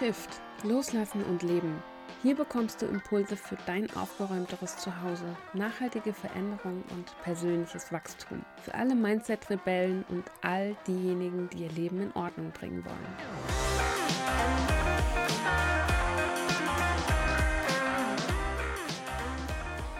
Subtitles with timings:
[0.00, 0.40] Shift.
[0.62, 1.82] Loslassen und Leben.
[2.22, 8.42] Hier bekommst du Impulse für dein aufgeräumteres Zuhause, nachhaltige Veränderung und persönliches Wachstum.
[8.62, 13.06] Für alle Mindset-Rebellen und all diejenigen, die ihr Leben in Ordnung bringen wollen.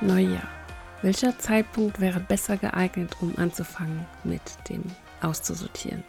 [0.00, 0.48] Neujahr.
[1.02, 4.40] Welcher Zeitpunkt wäre besser geeignet, um anzufangen mit
[4.70, 4.82] dem
[5.20, 6.04] Auszusortieren?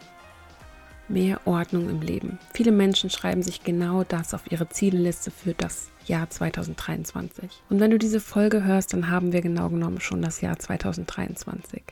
[1.12, 2.38] Mehr Ordnung im Leben.
[2.54, 7.50] Viele Menschen schreiben sich genau das auf ihre Zielliste für das Jahr 2023.
[7.68, 11.82] Und wenn du diese Folge hörst, dann haben wir genau genommen schon das Jahr 2023.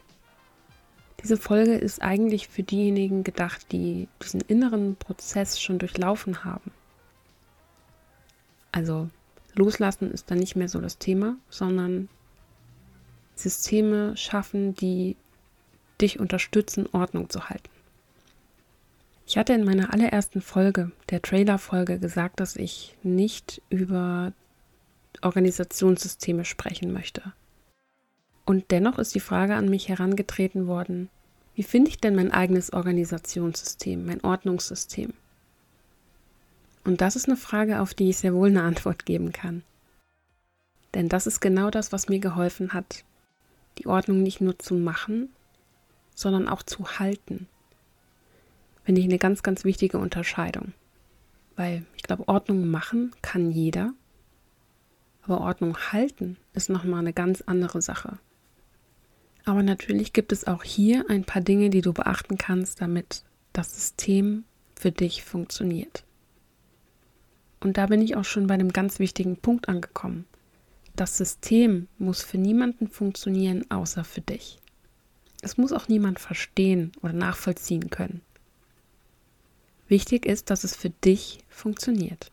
[1.22, 6.70] Diese Folge ist eigentlich für diejenigen gedacht, die diesen inneren Prozess schon durchlaufen haben.
[8.72, 9.10] Also
[9.54, 12.08] loslassen ist dann nicht mehr so das Thema, sondern
[13.34, 15.16] Systeme schaffen, die
[16.00, 17.68] dich unterstützen, Ordnung zu halten.
[19.30, 24.32] Ich hatte in meiner allerersten Folge, der Trailer-Folge, gesagt, dass ich nicht über
[25.22, 27.32] Organisationssysteme sprechen möchte.
[28.44, 31.10] Und dennoch ist die Frage an mich herangetreten worden,
[31.54, 35.12] wie finde ich denn mein eigenes Organisationssystem, mein Ordnungssystem?
[36.82, 39.62] Und das ist eine Frage, auf die ich sehr wohl eine Antwort geben kann.
[40.94, 43.04] Denn das ist genau das, was mir geholfen hat,
[43.78, 45.28] die Ordnung nicht nur zu machen,
[46.16, 47.46] sondern auch zu halten
[48.84, 50.72] finde ich eine ganz, ganz wichtige Unterscheidung.
[51.56, 53.92] Weil ich glaube, Ordnung machen kann jeder,
[55.22, 58.18] aber Ordnung halten ist nochmal eine ganz andere Sache.
[59.44, 63.74] Aber natürlich gibt es auch hier ein paar Dinge, die du beachten kannst, damit das
[63.74, 66.04] System für dich funktioniert.
[67.60, 70.24] Und da bin ich auch schon bei einem ganz wichtigen Punkt angekommen.
[70.96, 74.58] Das System muss für niemanden funktionieren, außer für dich.
[75.42, 78.20] Es muss auch niemand verstehen oder nachvollziehen können.
[79.90, 82.30] Wichtig ist, dass es für dich funktioniert.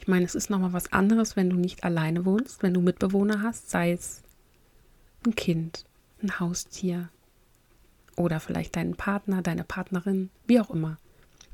[0.00, 3.42] Ich meine, es ist nochmal was anderes, wenn du nicht alleine wohnst, wenn du Mitbewohner
[3.42, 4.22] hast, sei es
[5.26, 5.84] ein Kind,
[6.22, 7.08] ein Haustier
[8.16, 10.98] oder vielleicht deinen Partner, deine Partnerin, wie auch immer.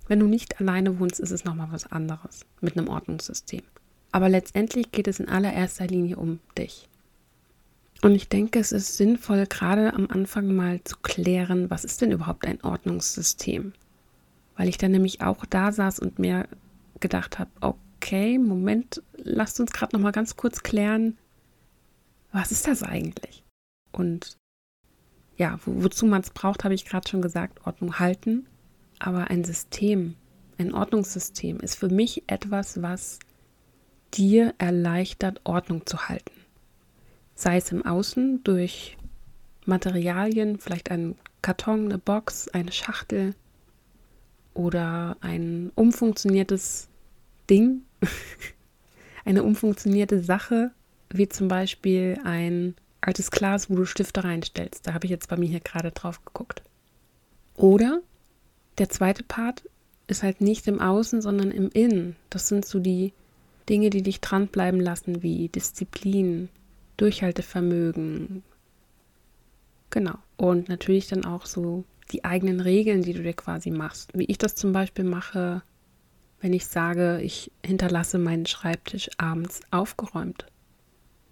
[0.09, 3.63] Wenn du nicht alleine wohnst, ist es nochmal was anderes mit einem Ordnungssystem.
[4.11, 6.87] Aber letztendlich geht es in allererster Linie um dich.
[8.03, 12.13] Und ich denke, es ist sinnvoll, gerade am Anfang mal zu klären, was ist denn
[12.13, 13.73] überhaupt ein Ordnungssystem?
[14.57, 16.49] Weil ich dann nämlich auch da saß und mir
[17.01, 21.17] gedacht habe, okay, Moment, lasst uns gerade noch mal ganz kurz klären,
[22.33, 23.45] was ist das eigentlich?
[23.93, 24.39] Und
[25.37, 28.47] ja, wo, wozu man es braucht, habe ich gerade schon gesagt, Ordnung halten.
[28.99, 30.15] Aber ein System,
[30.59, 33.19] ein Ordnungssystem ist für mich etwas, was
[34.15, 36.33] dir erleichtert, Ordnung zu halten.
[37.35, 38.97] Sei es im Außen durch
[39.65, 43.35] Materialien, vielleicht ein Karton, eine Box, eine Schachtel,
[44.55, 46.89] oder ein umfunktioniertes
[47.49, 47.83] Ding,
[49.25, 50.73] eine umfunktionierte Sache,
[51.11, 54.87] wie zum Beispiel ein altes Glas, wo du Stifte reinstellst.
[54.87, 56.63] Da habe ich jetzt bei mir hier gerade drauf geguckt.
[57.57, 58.01] Oder
[58.79, 59.65] der zweite Part
[60.07, 62.17] ist halt nicht im Außen, sondern im Innen.
[62.31, 63.13] Das sind so die
[63.69, 66.49] Dinge, die dich dranbleiben lassen, wie Disziplin,
[66.97, 68.43] Durchhaltevermögen.
[69.91, 70.15] Genau.
[70.37, 74.11] Und natürlich dann auch so die eigenen Regeln, die du dir quasi machst.
[74.15, 75.63] Wie ich das zum Beispiel mache,
[76.41, 80.47] wenn ich sage, ich hinterlasse meinen Schreibtisch abends aufgeräumt.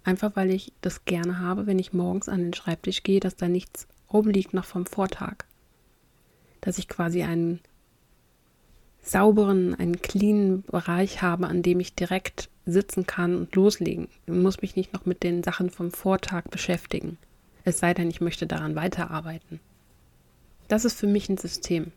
[0.03, 3.47] Einfach weil ich das gerne habe, wenn ich morgens an den Schreibtisch gehe, dass da
[3.47, 5.45] nichts rumliegt noch vom Vortag.
[6.61, 7.59] Dass ich quasi einen
[9.01, 14.07] sauberen, einen cleanen Bereich habe, an dem ich direkt sitzen kann und loslegen.
[14.25, 17.17] Ich muss mich nicht noch mit den Sachen vom Vortag beschäftigen.
[17.63, 19.59] Es sei denn, ich möchte daran weiterarbeiten.
[20.71, 21.91] Das ist für mich ein System.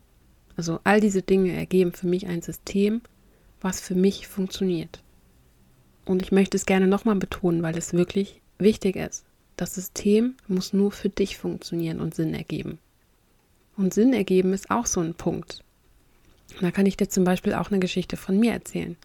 [0.57, 3.03] Also all diese Dinge ergeben für mich ein System,
[3.61, 5.01] was für mich funktioniert.
[6.05, 9.25] Und ich möchte es gerne nochmal betonen, weil es wirklich wichtig ist.
[9.55, 12.81] Das System muss nur für dich funktionieren und Sinn ergeben.
[13.76, 15.62] Und Sinn ergeben ist auch so ein Punkt.
[16.61, 18.97] Da kann ich dir zum Beispiel auch eine Geschichte von mir erzählen.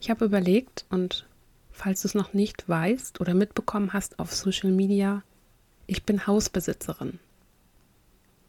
[0.00, 1.28] Ich habe überlegt und
[1.70, 5.22] falls du es noch nicht weißt oder mitbekommen hast auf Social Media,
[5.86, 7.20] ich bin Hausbesitzerin.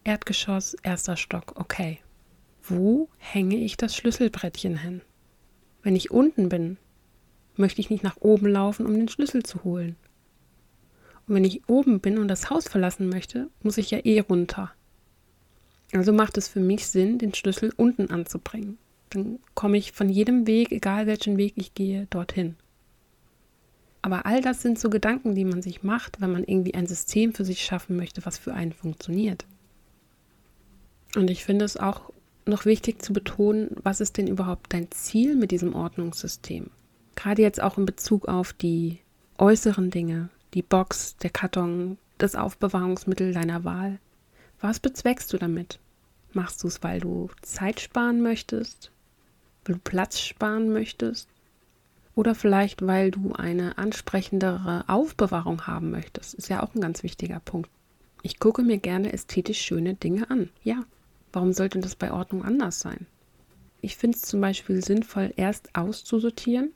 [0.05, 1.97] Erdgeschoss, erster Stock, okay.
[2.61, 5.01] Wo hänge ich das Schlüsselbrettchen hin?
[5.81, 6.77] Wenn ich unten bin,
[7.55, 9.95] möchte ich nicht nach oben laufen, um den Schlüssel zu holen.
[11.27, 14.71] Und wenn ich oben bin und das Haus verlassen möchte, muss ich ja eh runter.
[15.91, 18.77] Also macht es für mich Sinn, den Schlüssel unten anzubringen.
[19.09, 22.57] Dann komme ich von jedem Weg, egal welchen Weg ich gehe, dorthin.
[24.03, 27.33] Aber all das sind so Gedanken, die man sich macht, wenn man irgendwie ein System
[27.33, 29.47] für sich schaffen möchte, was für einen funktioniert.
[31.17, 32.11] Und ich finde es auch
[32.45, 36.69] noch wichtig zu betonen, was ist denn überhaupt dein Ziel mit diesem Ordnungssystem?
[37.15, 38.99] Gerade jetzt auch in Bezug auf die
[39.37, 43.99] äußeren Dinge, die Box, der Karton, das Aufbewahrungsmittel deiner Wahl.
[44.59, 45.79] Was bezweckst du damit?
[46.33, 48.91] Machst du es, weil du Zeit sparen möchtest?
[49.63, 51.29] Weil du Platz sparen möchtest?
[52.13, 56.33] Oder vielleicht, weil du eine ansprechendere Aufbewahrung haben möchtest?
[56.33, 57.69] Ist ja auch ein ganz wichtiger Punkt.
[58.21, 60.49] Ich gucke mir gerne ästhetisch schöne Dinge an.
[60.63, 60.83] Ja,
[61.35, 63.05] warum sollte das bei Ordnung anders sein?
[63.81, 66.71] Ich finde es zum Beispiel sinnvoll, erst auszusortieren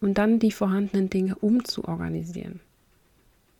[0.00, 2.60] und dann die vorhandenen Dinge umzuorganisieren.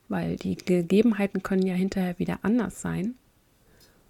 [0.08, 3.16] Weil die Gegebenheiten können ja hinterher wieder anders sein.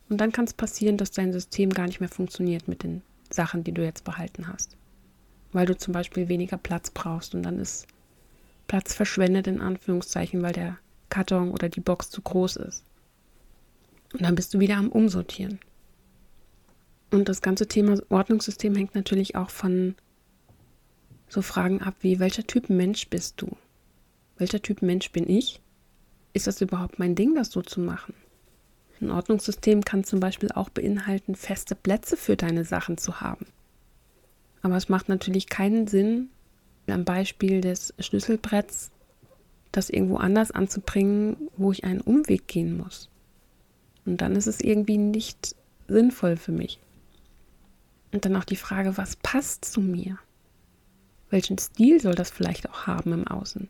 [0.09, 3.65] Und dann kann es passieren, dass dein System gar nicht mehr funktioniert mit den Sachen,
[3.65, 4.77] die du jetzt behalten hast.
[5.53, 7.87] Weil du zum Beispiel weniger Platz brauchst und dann ist
[8.67, 10.79] Platz verschwendet in Anführungszeichen, weil der
[11.09, 12.85] Karton oder die Box zu groß ist.
[14.13, 15.61] Und dann bist du wieder am Umsortieren.
[17.11, 19.95] Und das ganze Thema Ordnungssystem hängt natürlich auch von
[21.29, 23.57] so Fragen ab wie, welcher Typ Mensch bist du?
[24.37, 25.61] Welcher Typ Mensch bin ich?
[26.33, 28.15] Ist das überhaupt mein Ding, das so zu machen?
[29.01, 33.47] Ein Ordnungssystem kann zum Beispiel auch beinhalten, feste Plätze für deine Sachen zu haben.
[34.63, 36.29] Aber es macht natürlich keinen Sinn,
[36.87, 38.91] am Beispiel des Schlüsselbretts
[39.73, 43.09] das irgendwo anders anzubringen, wo ich einen Umweg gehen muss.
[44.05, 45.55] Und dann ist es irgendwie nicht
[45.87, 46.81] sinnvoll für mich.
[48.13, 50.19] Und dann auch die Frage, was passt zu mir?
[51.31, 53.69] Welchen Stil soll das vielleicht auch haben im Außen?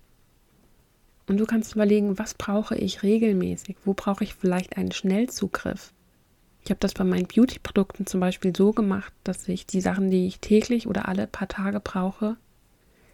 [1.27, 3.77] Und du kannst überlegen, was brauche ich regelmäßig?
[3.85, 5.93] Wo brauche ich vielleicht einen Schnellzugriff?
[6.65, 10.27] Ich habe das bei meinen Beauty-Produkten zum Beispiel so gemacht, dass ich die Sachen, die
[10.27, 12.37] ich täglich oder alle paar Tage brauche,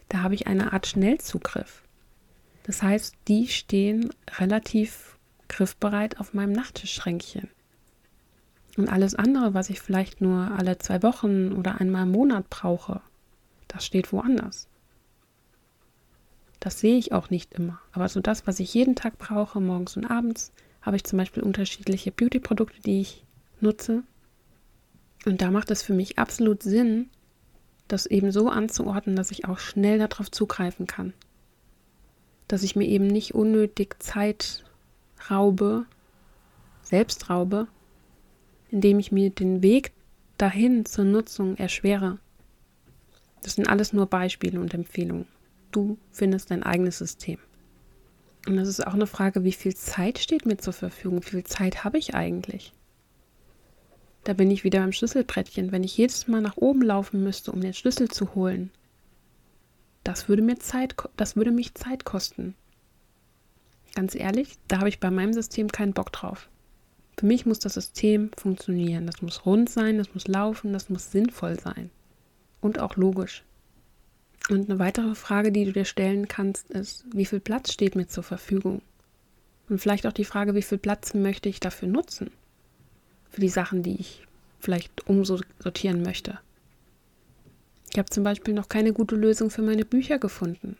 [0.08, 1.82] da habe ich eine Art Schnellzugriff.
[2.62, 5.18] Das heißt, die stehen relativ
[5.48, 7.48] griffbereit auf meinem Nachttischschränkchen.
[8.76, 13.00] Und alles andere, was ich vielleicht nur alle zwei Wochen oder einmal im Monat brauche,
[13.68, 14.68] das steht woanders.
[16.60, 17.80] Das sehe ich auch nicht immer.
[17.92, 20.52] Aber so das, was ich jeden Tag brauche, morgens und abends,
[20.82, 23.24] habe ich zum Beispiel unterschiedliche Beauty-Produkte, die ich
[23.60, 24.02] nutze.
[25.24, 27.10] Und da macht es für mich absolut Sinn,
[27.88, 31.12] das eben so anzuordnen, dass ich auch schnell darauf zugreifen kann.
[32.48, 34.64] Dass ich mir eben nicht unnötig Zeit
[35.30, 35.86] raube,
[36.82, 37.66] selbst raube,
[38.76, 39.92] indem ich mir den Weg
[40.36, 42.18] dahin zur Nutzung erschwere.
[43.42, 45.24] Das sind alles nur Beispiele und Empfehlungen.
[45.72, 47.38] Du findest dein eigenes System.
[48.46, 51.22] Und das ist auch eine Frage, wie viel Zeit steht mir zur Verfügung?
[51.22, 52.74] Wie viel Zeit habe ich eigentlich?
[54.24, 55.72] Da bin ich wieder beim Schlüsselbrettchen.
[55.72, 58.70] Wenn ich jedes Mal nach oben laufen müsste, um den Schlüssel zu holen,
[60.04, 62.54] das würde mir Zeit, das würde mich Zeit kosten.
[63.94, 66.50] Ganz ehrlich, da habe ich bei meinem System keinen Bock drauf.
[67.18, 69.06] Für mich muss das System funktionieren.
[69.06, 71.90] Das muss rund sein, das muss laufen, das muss sinnvoll sein
[72.60, 73.42] und auch logisch.
[74.48, 78.06] Und eine weitere Frage, die du dir stellen kannst, ist, wie viel Platz steht mir
[78.06, 78.82] zur Verfügung?
[79.68, 82.30] Und vielleicht auch die Frage, wie viel Platz möchte ich dafür nutzen?
[83.30, 84.26] Für die Sachen, die ich
[84.60, 86.38] vielleicht umsortieren möchte.
[87.92, 90.76] Ich habe zum Beispiel noch keine gute Lösung für meine Bücher gefunden.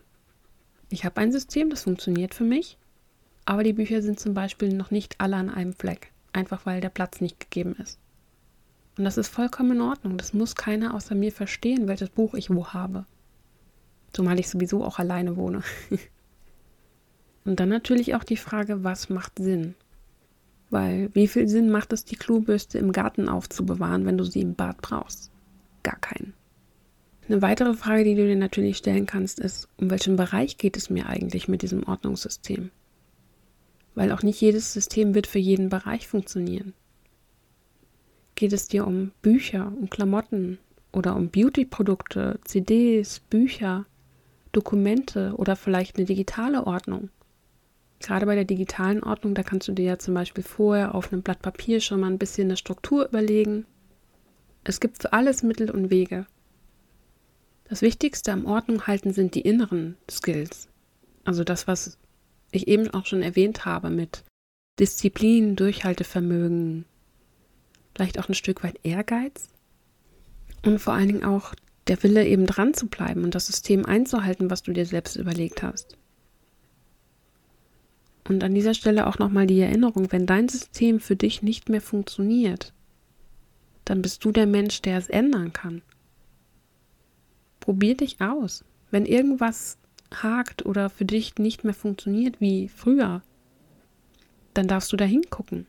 [0.91, 2.79] Ich habe ein System, das funktioniert für mich,
[3.45, 6.91] aber die Bücher sind zum Beispiel noch nicht alle an einem Fleck, einfach weil der
[6.91, 7.99] Platz nicht gegeben ist.
[8.97, 10.17] Und das ist vollkommen in Ordnung.
[10.17, 13.05] Das muss keiner außer mir verstehen, welches Buch ich wo habe.
[14.13, 15.63] Zumal ich sowieso auch alleine wohne.
[17.45, 19.75] Und dann natürlich auch die Frage, was macht Sinn?
[20.71, 24.55] Weil wie viel Sinn macht es, die Klobürste im Garten aufzubewahren, wenn du sie im
[24.55, 25.31] Bad brauchst?
[25.83, 26.35] Gar keinen.
[27.29, 30.91] Eine weitere Frage, die du dir natürlich stellen kannst, ist, um welchen Bereich geht es
[30.91, 32.71] mir eigentlich mit diesem Ordnungssystem?
[33.97, 36.75] Weil auch nicht jedes System wird für jeden Bereich funktionieren.
[38.37, 40.59] Geht es dir um Bücher, um Klamotten
[40.93, 43.87] oder um Beauty-Produkte, CDs, Bücher,
[44.53, 47.09] Dokumente oder vielleicht eine digitale Ordnung?
[47.99, 51.23] Gerade bei der digitalen Ordnung, da kannst du dir ja zum Beispiel vorher auf einem
[51.23, 53.65] Blatt Papier schon mal ein bisschen eine Struktur überlegen.
[54.65, 56.27] Es gibt für alles Mittel und Wege.
[57.65, 60.69] Das Wichtigste am Ordnung halten sind die inneren Skills.
[61.25, 61.97] Also das, was
[62.57, 64.25] ich eben auch schon erwähnt habe mit
[64.79, 66.85] Disziplin, Durchhaltevermögen,
[67.95, 69.49] vielleicht auch ein Stück weit Ehrgeiz
[70.65, 71.55] und vor allen Dingen auch
[71.87, 75.63] der Wille, eben dran zu bleiben und das System einzuhalten, was du dir selbst überlegt
[75.63, 75.97] hast.
[78.29, 81.81] Und an dieser Stelle auch nochmal die Erinnerung, wenn dein System für dich nicht mehr
[81.81, 82.73] funktioniert,
[83.85, 85.83] dann bist du der Mensch, der es ändern kann.
[87.61, 88.65] Probier dich aus.
[88.91, 89.79] Wenn irgendwas
[90.15, 93.23] hakt oder für dich nicht mehr funktioniert wie früher,
[94.55, 95.67] dann darfst du da hingucken.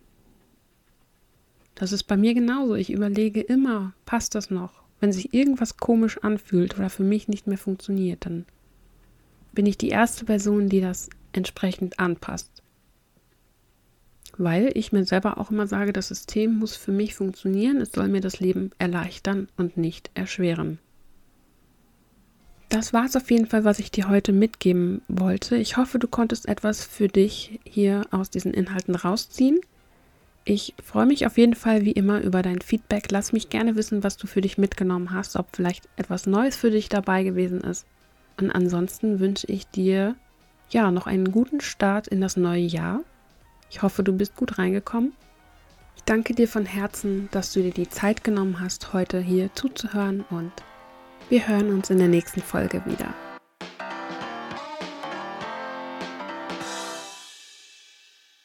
[1.76, 2.76] Das ist bei mir genauso.
[2.76, 4.84] Ich überlege immer, passt das noch?
[5.00, 8.46] Wenn sich irgendwas komisch anfühlt oder für mich nicht mehr funktioniert, dann
[9.54, 12.64] bin ich die erste Person, die das entsprechend anpasst.
[14.38, 18.08] Weil ich mir selber auch immer sage, das System muss für mich funktionieren, es soll
[18.08, 20.80] mir das Leben erleichtern und nicht erschweren.
[22.70, 25.56] Das war es auf jeden Fall, was ich dir heute mitgeben wollte.
[25.56, 29.60] Ich hoffe, du konntest etwas für dich hier aus diesen Inhalten rausziehen.
[30.44, 33.12] Ich freue mich auf jeden Fall wie immer über dein Feedback.
[33.12, 36.72] Lass mich gerne wissen, was du für dich mitgenommen hast, ob vielleicht etwas Neues für
[36.72, 37.86] dich dabei gewesen ist.
[38.40, 40.16] Und ansonsten wünsche ich dir
[40.70, 43.02] ja noch einen guten Start in das neue Jahr.
[43.70, 45.14] Ich hoffe, du bist gut reingekommen.
[45.96, 50.24] Ich danke dir von Herzen, dass du dir die Zeit genommen hast, heute hier zuzuhören
[50.30, 50.52] und
[51.30, 53.14] wir hören uns in der nächsten Folge wieder.